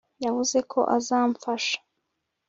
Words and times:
yavuze 0.25 0.57
ko 0.71 0.79
azamfasha 0.97 1.77